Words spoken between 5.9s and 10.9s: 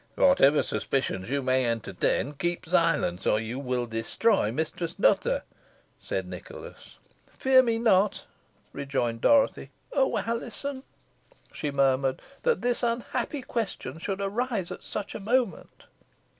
said Nicholas. "Fear me not," rejoined Dorothy. "Oh, Alizon!"